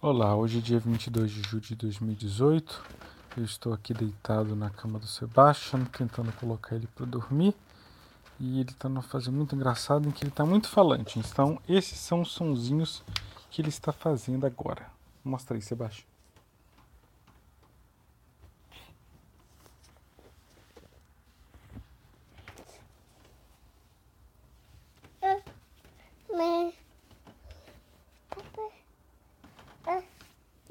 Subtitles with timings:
[0.00, 2.84] Olá, hoje é dia 22 de julho de 2018.
[3.36, 7.52] Eu estou aqui deitado na cama do Sebastian, tentando colocar ele para dormir.
[8.38, 11.18] E ele está numa fase muito engraçada em que ele está muito falante.
[11.18, 13.02] Então, esses são os sonzinhos
[13.50, 14.86] que ele está fazendo agora.
[15.24, 16.06] Mostra aí, Sebastian.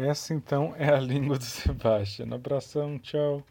[0.00, 2.32] Essa então é a língua do Sebastião.
[2.32, 3.44] Abração, tchau.